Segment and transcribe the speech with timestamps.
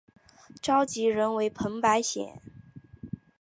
[0.63, 2.41] 召集人为彭百显。